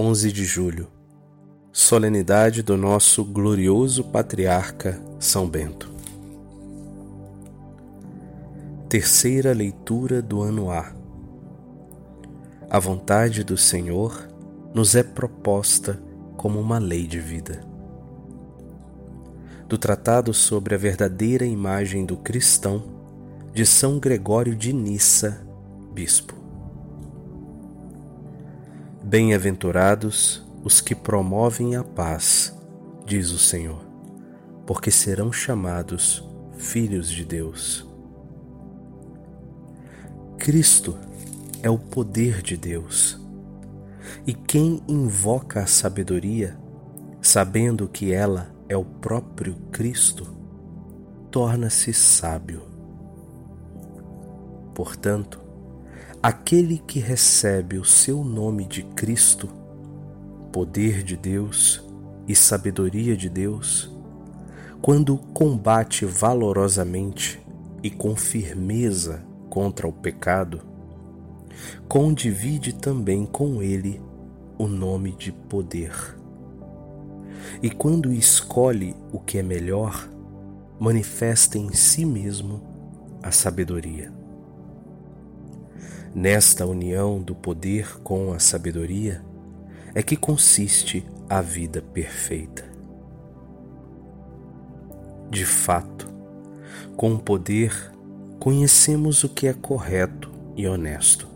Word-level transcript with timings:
11 0.00 0.30
de 0.30 0.44
julho, 0.44 0.86
solenidade 1.72 2.62
do 2.62 2.76
nosso 2.76 3.24
glorioso 3.24 4.04
patriarca 4.04 5.02
São 5.18 5.48
Bento. 5.48 5.90
Terceira 8.88 9.52
leitura 9.52 10.22
do 10.22 10.40
ano 10.40 10.70
A. 10.70 10.94
A 12.70 12.78
vontade 12.78 13.42
do 13.42 13.56
Senhor 13.56 14.28
nos 14.72 14.94
é 14.94 15.02
proposta 15.02 16.00
como 16.36 16.60
uma 16.60 16.78
lei 16.78 17.04
de 17.04 17.18
vida. 17.18 17.60
Do 19.68 19.76
Tratado 19.76 20.32
sobre 20.32 20.76
a 20.76 20.78
Verdadeira 20.78 21.44
Imagem 21.44 22.06
do 22.06 22.16
Cristão, 22.16 22.84
de 23.52 23.66
São 23.66 23.98
Gregório 23.98 24.54
de 24.54 24.72
Nissa, 24.72 25.44
Bispo. 25.92 26.37
Bem-aventurados 29.02 30.44
os 30.62 30.80
que 30.80 30.94
promovem 30.94 31.76
a 31.76 31.84
paz, 31.84 32.54
diz 33.06 33.30
o 33.30 33.38
Senhor, 33.38 33.80
porque 34.66 34.90
serão 34.90 35.32
chamados 35.32 36.22
filhos 36.58 37.08
de 37.08 37.24
Deus. 37.24 37.86
Cristo 40.36 40.98
é 41.62 41.70
o 41.70 41.78
poder 41.78 42.42
de 42.42 42.56
Deus. 42.56 43.18
E 44.26 44.34
quem 44.34 44.82
invoca 44.88 45.60
a 45.60 45.66
sabedoria, 45.66 46.58
sabendo 47.22 47.88
que 47.88 48.12
ela 48.12 48.52
é 48.68 48.76
o 48.76 48.84
próprio 48.84 49.54
Cristo, 49.72 50.26
torna-se 51.30 51.94
sábio. 51.94 52.62
Portanto, 54.74 55.47
aquele 56.22 56.78
que 56.78 56.98
recebe 56.98 57.78
o 57.78 57.84
seu 57.84 58.24
nome 58.24 58.66
de 58.66 58.82
Cristo, 58.82 59.48
poder 60.52 61.02
de 61.02 61.16
Deus 61.16 61.82
e 62.26 62.34
sabedoria 62.34 63.16
de 63.16 63.28
Deus, 63.28 63.90
quando 64.82 65.16
combate 65.16 66.04
valorosamente 66.04 67.40
e 67.82 67.90
com 67.90 68.16
firmeza 68.16 69.22
contra 69.48 69.86
o 69.86 69.92
pecado, 69.92 70.60
condivide 71.88 72.72
também 72.72 73.24
com 73.24 73.62
ele 73.62 74.00
o 74.58 74.66
nome 74.66 75.12
de 75.12 75.30
poder. 75.30 76.16
E 77.62 77.70
quando 77.70 78.12
escolhe 78.12 78.94
o 79.12 79.20
que 79.20 79.38
é 79.38 79.42
melhor, 79.42 80.08
manifesta 80.80 81.58
em 81.58 81.72
si 81.72 82.04
mesmo 82.04 82.60
a 83.22 83.30
sabedoria. 83.30 84.17
Nesta 86.14 86.64
união 86.64 87.20
do 87.20 87.34
poder 87.34 87.98
com 88.02 88.32
a 88.32 88.38
sabedoria 88.38 89.22
é 89.94 90.02
que 90.02 90.16
consiste 90.16 91.06
a 91.28 91.40
vida 91.40 91.82
perfeita. 91.82 92.64
De 95.30 95.44
fato, 95.44 96.08
com 96.96 97.12
o 97.14 97.18
poder 97.18 97.92
conhecemos 98.38 99.22
o 99.24 99.28
que 99.28 99.46
é 99.46 99.52
correto 99.52 100.30
e 100.56 100.66
honesto. 100.66 101.28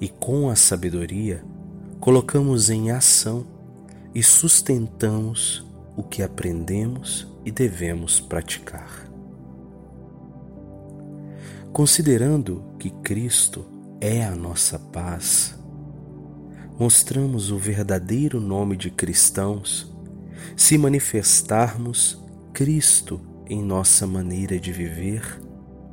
E 0.00 0.08
com 0.08 0.50
a 0.50 0.56
sabedoria 0.56 1.44
colocamos 2.00 2.68
em 2.68 2.90
ação 2.90 3.46
e 4.14 4.22
sustentamos 4.22 5.64
o 5.96 6.02
que 6.02 6.22
aprendemos 6.22 7.26
e 7.44 7.50
devemos 7.50 8.18
praticar. 8.20 9.05
Considerando 11.76 12.64
que 12.78 12.88
Cristo 12.88 13.66
é 14.00 14.24
a 14.24 14.34
nossa 14.34 14.78
paz, 14.78 15.54
mostramos 16.78 17.50
o 17.50 17.58
verdadeiro 17.58 18.40
nome 18.40 18.78
de 18.78 18.90
cristãos 18.90 19.94
se 20.56 20.78
manifestarmos 20.78 22.18
Cristo 22.54 23.20
em 23.46 23.62
nossa 23.62 24.06
maneira 24.06 24.58
de 24.58 24.72
viver 24.72 25.38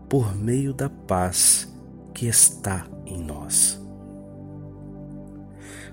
por 0.07 0.33
meio 0.33 0.73
da 0.73 0.89
paz 0.89 1.69
que 2.13 2.27
está 2.27 2.87
em 3.05 3.21
nós. 3.21 3.77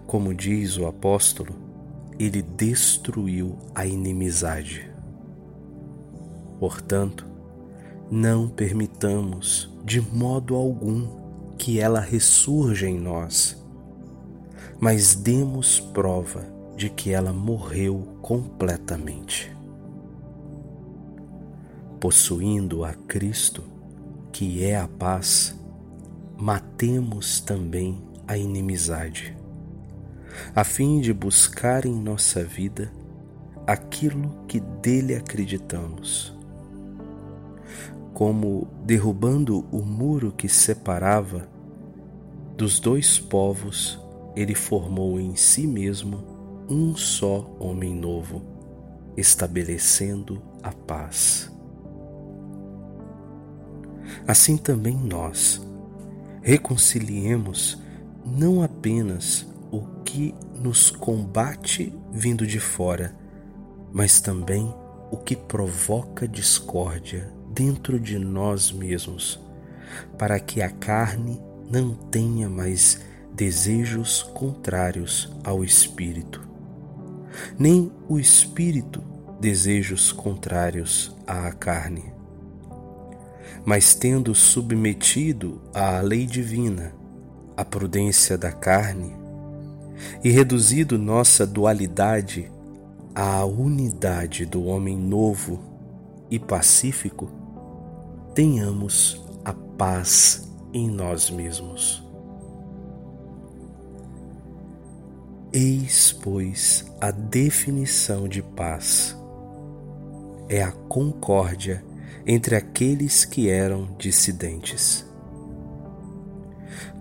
Como 0.06 0.32
diz 0.32 0.78
o 0.78 0.86
apóstolo, 0.86 1.56
ele 2.16 2.42
destruiu 2.42 3.58
a 3.74 3.84
inimizade. 3.84 4.88
Portanto, 6.60 7.26
não 8.08 8.48
permitamos 8.48 9.69
de 9.84 10.00
modo 10.00 10.54
algum 10.54 11.08
que 11.56 11.80
ela 11.80 12.00
ressurja 12.00 12.88
em 12.88 12.98
nós, 12.98 13.56
mas 14.78 15.14
demos 15.14 15.78
prova 15.78 16.46
de 16.76 16.88
que 16.88 17.12
ela 17.12 17.32
morreu 17.32 18.16
completamente. 18.22 19.54
Possuindo 22.00 22.84
a 22.84 22.94
Cristo, 22.94 23.62
que 24.32 24.64
é 24.64 24.78
a 24.78 24.88
paz, 24.88 25.54
matemos 26.36 27.40
também 27.40 28.02
a 28.26 28.38
inimizade, 28.38 29.36
a 30.54 30.64
fim 30.64 31.00
de 31.00 31.12
buscar 31.12 31.84
em 31.84 31.94
nossa 31.94 32.42
vida 32.42 32.90
aquilo 33.66 34.44
que 34.48 34.60
dele 34.60 35.14
acreditamos 35.14 36.39
como 38.20 38.68
derrubando 38.84 39.64
o 39.72 39.80
muro 39.80 40.30
que 40.30 40.46
separava 40.46 41.48
dos 42.54 42.78
dois 42.78 43.18
povos, 43.18 43.98
ele 44.36 44.54
formou 44.54 45.18
em 45.18 45.34
si 45.36 45.66
mesmo 45.66 46.22
um 46.68 46.94
só 46.94 47.50
homem 47.58 47.94
novo, 47.94 48.42
estabelecendo 49.16 50.42
a 50.62 50.70
paz. 50.70 51.50
Assim 54.28 54.58
também 54.58 54.98
nós 54.98 55.66
reconciliemos 56.42 57.82
não 58.22 58.62
apenas 58.62 59.46
o 59.72 59.80
que 60.04 60.34
nos 60.62 60.90
combate 60.90 61.98
vindo 62.12 62.46
de 62.46 62.60
fora, 62.60 63.16
mas 63.90 64.20
também 64.20 64.70
o 65.10 65.16
que 65.16 65.34
provoca 65.34 66.28
discórdia 66.28 67.39
dentro 67.50 67.98
de 67.98 68.18
nós 68.18 68.70
mesmos, 68.70 69.40
para 70.16 70.38
que 70.38 70.62
a 70.62 70.70
carne 70.70 71.40
não 71.70 71.94
tenha 71.94 72.48
mais 72.48 73.00
desejos 73.34 74.22
contrários 74.22 75.32
ao 75.44 75.64
espírito, 75.64 76.46
nem 77.58 77.90
o 78.08 78.18
espírito 78.18 79.02
desejos 79.40 80.12
contrários 80.12 81.16
à 81.26 81.50
carne. 81.52 82.12
Mas 83.64 83.94
tendo 83.94 84.34
submetido 84.34 85.60
à 85.74 86.00
lei 86.00 86.26
divina 86.26 86.92
a 87.56 87.64
prudência 87.64 88.38
da 88.38 88.52
carne 88.52 89.14
e 90.24 90.30
reduzido 90.30 90.98
nossa 90.98 91.46
dualidade 91.46 92.50
à 93.14 93.44
unidade 93.44 94.46
do 94.46 94.64
homem 94.64 94.96
novo 94.96 95.60
e 96.30 96.38
pacífico, 96.38 97.39
tenhamos 98.40 99.22
a 99.44 99.52
paz 99.52 100.50
em 100.72 100.88
nós 100.88 101.28
mesmos. 101.28 102.02
Eis, 105.52 106.16
pois, 106.22 106.90
a 107.02 107.10
definição 107.10 108.26
de 108.26 108.40
paz: 108.42 109.14
é 110.48 110.62
a 110.62 110.72
concórdia 110.72 111.84
entre 112.26 112.56
aqueles 112.56 113.26
que 113.26 113.50
eram 113.50 113.94
dissidentes. 113.98 115.04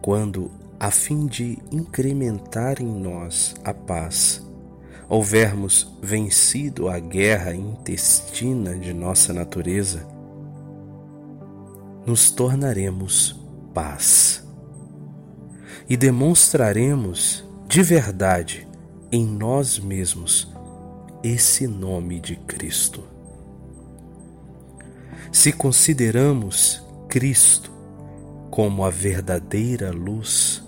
Quando, 0.01 0.51
a 0.77 0.91
fim 0.91 1.25
de 1.25 1.57
incrementar 1.71 2.81
em 2.81 2.99
nós 2.99 3.55
a 3.63 3.73
paz, 3.73 4.45
houvermos 5.07 5.89
vencido 6.03 6.89
a 6.89 6.99
guerra 6.99 7.55
intestina 7.55 8.75
de 8.75 8.93
nossa 8.93 9.31
natureza, 9.31 10.18
nos 12.05 12.31
tornaremos 12.31 13.39
paz 13.73 14.47
e 15.89 15.97
demonstraremos 15.97 17.43
de 17.67 17.81
verdade 17.81 18.67
em 19.11 19.25
nós 19.25 19.79
mesmos 19.79 20.47
esse 21.23 21.67
nome 21.67 22.19
de 22.19 22.35
Cristo. 22.35 23.03
Se 25.31 25.51
consideramos 25.51 26.83
Cristo 27.07 27.71
como 28.49 28.83
a 28.83 28.89
verdadeira 28.89 29.91
luz, 29.91 30.63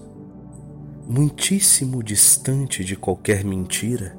muitíssimo 1.08 2.04
distante 2.04 2.84
de 2.84 2.96
qualquer 2.96 3.44
mentira, 3.44 4.18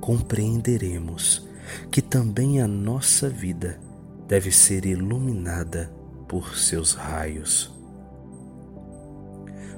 compreenderemos 0.00 1.46
que 1.90 2.00
também 2.00 2.60
a 2.60 2.66
nossa 2.66 3.28
vida 3.28 3.80
deve 4.26 4.50
ser 4.50 4.86
iluminada 4.86 5.92
por 6.30 6.56
seus 6.56 6.92
raios. 6.92 7.74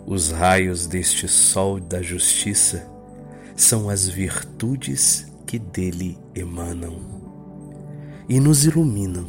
Os 0.05 0.31
raios 0.31 0.87
deste 0.87 1.27
sol 1.27 1.81
da 1.81 2.03
justiça 2.03 2.87
são 3.57 3.89
as 3.89 4.07
virtudes 4.07 5.33
que 5.47 5.59
dele 5.59 6.19
emanam 6.35 6.99
e 8.29 8.39
nos 8.39 8.67
iluminam 8.67 9.25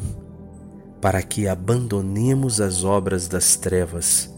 para 1.00 1.22
que 1.22 1.48
abandonemos 1.48 2.60
as 2.60 2.84
obras 2.84 3.26
das 3.26 3.56
trevas 3.56 4.30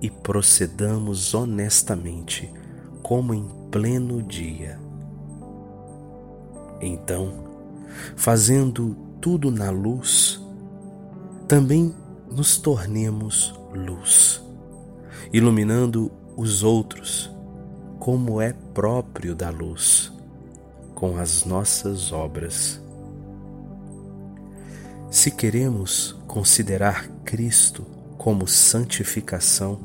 e 0.00 0.08
procedamos 0.08 1.34
honestamente 1.34 2.48
como 3.02 3.34
em 3.34 3.48
pleno 3.68 4.22
dia. 4.22 4.78
Então, 6.80 7.32
fazendo 8.14 8.96
tudo 9.20 9.50
na 9.50 9.70
luz, 9.70 10.40
também 11.48 11.92
nos 12.30 12.58
tornemos 12.58 13.54
luz, 13.72 14.42
iluminando 15.32 16.10
os 16.36 16.62
outros, 16.62 17.30
como 17.98 18.40
é 18.40 18.52
próprio 18.74 19.34
da 19.34 19.50
luz, 19.50 20.12
com 20.94 21.16
as 21.16 21.44
nossas 21.44 22.12
obras. 22.12 22.80
Se 25.10 25.30
queremos 25.30 26.16
considerar 26.26 27.08
Cristo 27.24 27.84
como 28.16 28.46
santificação, 28.46 29.80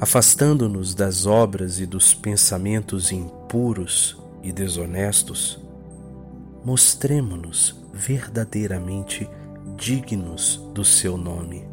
afastando-nos 0.00 0.94
das 0.94 1.26
obras 1.26 1.80
e 1.80 1.86
dos 1.86 2.14
pensamentos 2.14 3.10
impuros 3.10 4.16
e 4.42 4.52
desonestos, 4.52 5.58
mostremo-nos 6.64 7.74
verdadeiramente 7.92 9.28
dignos 9.76 10.56
do 10.72 10.84
seu 10.84 11.16
nome, 11.16 11.66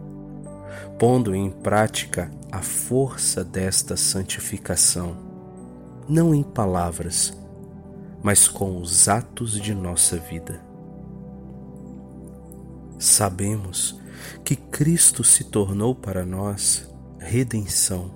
pondo 0.98 1.36
em 1.36 1.50
prática 1.50 2.32
a 2.52 2.62
força 2.62 3.44
desta 3.44 3.96
santificação, 3.96 5.18
não 6.08 6.34
em 6.34 6.44
palavras, 6.44 7.38
mas 8.24 8.48
com 8.48 8.78
os 8.78 9.08
atos 9.08 9.60
de 9.60 9.74
nossa 9.74 10.18
vida. 10.18 10.62
Sabemos 13.00 14.00
que 14.44 14.56
Cristo 14.56 15.24
se 15.24 15.46
tornou 15.46 15.96
para 15.96 16.26
nós 16.26 16.88
redenção 17.18 18.12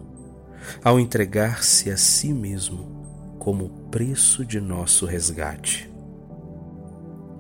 ao 0.84 1.00
entregar-se 1.00 1.90
a 1.90 1.98
si 1.98 2.34
mesmo 2.34 3.36
como 3.40 3.70
preço 3.92 4.44
de 4.44 4.60
nosso 4.60 5.06
resgate. 5.06 5.92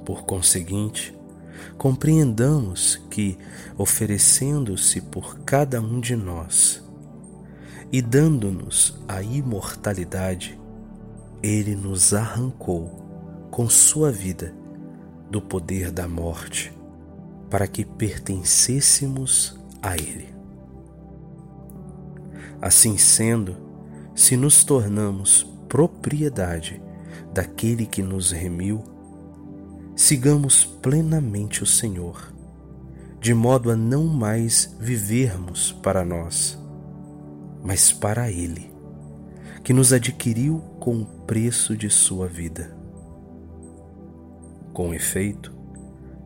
Por 0.05 0.23
conseguinte, 0.23 1.15
compreendamos 1.77 3.01
que, 3.09 3.37
oferecendo-se 3.77 5.01
por 5.01 5.39
cada 5.39 5.81
um 5.81 5.99
de 5.99 6.15
nós 6.15 6.83
e 7.91 8.01
dando-nos 8.01 8.99
a 9.07 9.21
imortalidade, 9.21 10.59
Ele 11.41 11.75
nos 11.75 12.13
arrancou 12.13 13.47
com 13.51 13.69
Sua 13.69 14.11
vida 14.11 14.53
do 15.29 15.41
poder 15.41 15.91
da 15.91 16.07
morte, 16.07 16.73
para 17.49 17.67
que 17.67 17.85
pertencêssemos 17.85 19.59
a 19.81 19.95
Ele. 19.95 20.33
Assim 22.61 22.97
sendo, 22.97 23.55
se 24.15 24.35
nos 24.35 24.63
tornamos 24.63 25.43
propriedade 25.67 26.81
daquele 27.33 27.85
que 27.85 28.01
nos 28.01 28.31
remiu, 28.31 28.94
sigamos 29.95 30.65
plenamente 30.65 31.63
o 31.63 31.65
Senhor, 31.65 32.33
de 33.19 33.33
modo 33.33 33.71
a 33.71 33.75
não 33.75 34.05
mais 34.05 34.75
vivermos 34.79 35.71
para 35.71 36.03
nós, 36.03 36.59
mas 37.63 37.93
para 37.93 38.29
Ele, 38.29 38.69
que 39.63 39.71
nos 39.71 39.93
adquiriu 39.93 40.59
com 40.79 41.01
o 41.01 41.05
preço 41.05 41.77
de 41.77 41.89
Sua 41.89 42.27
vida. 42.27 42.75
Com 44.73 44.93
efeito, 44.93 45.53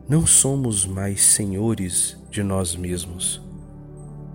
não 0.08 0.26
somos 0.26 0.84
mais 0.84 1.22
senhores 1.22 2.20
de 2.28 2.42
nós 2.42 2.74
mesmos, 2.74 3.40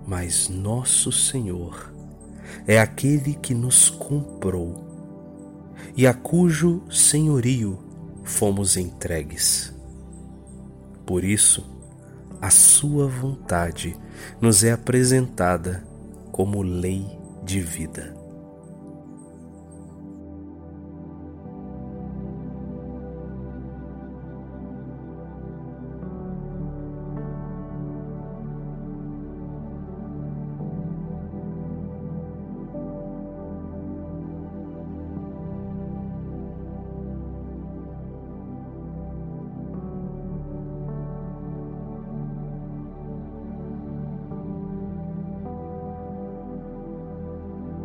mas 0.06 0.48
nosso 0.48 1.12
Senhor 1.12 1.92
é 2.66 2.78
aquele 2.78 3.34
que 3.34 3.54
nos 3.54 3.90
comprou 3.90 4.86
e 5.94 6.06
a 6.06 6.14
cujo 6.14 6.82
senhorio 6.90 7.85
fomos 8.26 8.76
entregues. 8.76 9.72
Por 11.06 11.24
isso, 11.24 11.64
a 12.42 12.50
Sua 12.50 13.06
vontade 13.06 13.96
nos 14.40 14.62
é 14.62 14.72
apresentada 14.72 15.86
como 16.32 16.60
lei 16.60 17.06
de 17.44 17.60
vida. 17.60 18.25